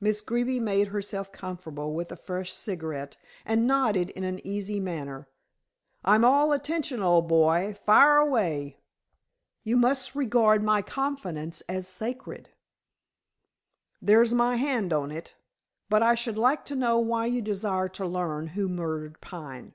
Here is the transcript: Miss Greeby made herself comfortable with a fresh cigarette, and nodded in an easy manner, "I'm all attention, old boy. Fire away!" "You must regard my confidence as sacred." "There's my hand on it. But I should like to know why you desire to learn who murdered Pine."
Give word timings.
Miss 0.00 0.22
Greeby 0.22 0.58
made 0.58 0.88
herself 0.88 1.30
comfortable 1.30 1.94
with 1.94 2.10
a 2.10 2.16
fresh 2.16 2.52
cigarette, 2.52 3.16
and 3.44 3.64
nodded 3.64 4.10
in 4.10 4.24
an 4.24 4.44
easy 4.44 4.80
manner, 4.80 5.28
"I'm 6.04 6.24
all 6.24 6.52
attention, 6.52 7.00
old 7.00 7.28
boy. 7.28 7.76
Fire 7.80 8.16
away!" 8.16 8.80
"You 9.62 9.76
must 9.76 10.16
regard 10.16 10.64
my 10.64 10.82
confidence 10.82 11.60
as 11.68 11.86
sacred." 11.86 12.50
"There's 14.00 14.34
my 14.34 14.56
hand 14.56 14.92
on 14.92 15.12
it. 15.12 15.36
But 15.88 16.02
I 16.02 16.16
should 16.16 16.36
like 16.38 16.64
to 16.64 16.74
know 16.74 16.98
why 16.98 17.26
you 17.26 17.40
desire 17.40 17.88
to 17.90 18.04
learn 18.04 18.48
who 18.58 18.68
murdered 18.68 19.20
Pine." 19.20 19.74